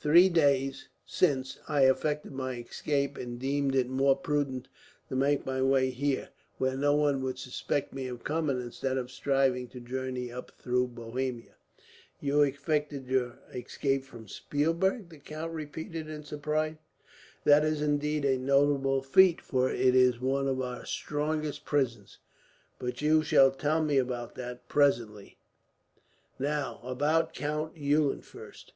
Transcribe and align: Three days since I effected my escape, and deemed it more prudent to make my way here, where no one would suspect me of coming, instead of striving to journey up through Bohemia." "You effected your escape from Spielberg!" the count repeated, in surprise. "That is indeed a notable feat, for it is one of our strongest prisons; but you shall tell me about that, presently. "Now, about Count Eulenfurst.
Three 0.00 0.30
days 0.30 0.88
since 1.04 1.58
I 1.68 1.82
effected 1.84 2.32
my 2.32 2.54
escape, 2.54 3.18
and 3.18 3.38
deemed 3.38 3.74
it 3.74 3.90
more 3.90 4.16
prudent 4.16 4.68
to 5.10 5.14
make 5.16 5.44
my 5.44 5.60
way 5.60 5.90
here, 5.90 6.30
where 6.56 6.78
no 6.78 6.94
one 6.94 7.20
would 7.20 7.38
suspect 7.38 7.92
me 7.92 8.06
of 8.08 8.24
coming, 8.24 8.58
instead 8.58 8.96
of 8.96 9.10
striving 9.10 9.68
to 9.68 9.80
journey 9.80 10.32
up 10.32 10.50
through 10.58 10.86
Bohemia." 10.86 11.56
"You 12.22 12.40
effected 12.40 13.06
your 13.06 13.38
escape 13.52 14.04
from 14.04 14.28
Spielberg!" 14.28 15.10
the 15.10 15.18
count 15.18 15.52
repeated, 15.52 16.08
in 16.08 16.24
surprise. 16.24 16.76
"That 17.44 17.62
is 17.62 17.82
indeed 17.82 18.24
a 18.24 18.38
notable 18.38 19.02
feat, 19.02 19.42
for 19.42 19.68
it 19.70 19.94
is 19.94 20.22
one 20.22 20.48
of 20.48 20.62
our 20.62 20.86
strongest 20.86 21.66
prisons; 21.66 22.16
but 22.78 23.02
you 23.02 23.22
shall 23.22 23.50
tell 23.50 23.84
me 23.84 23.98
about 23.98 24.36
that, 24.36 24.70
presently. 24.70 25.36
"Now, 26.38 26.80
about 26.82 27.34
Count 27.34 27.76
Eulenfurst. 27.76 28.72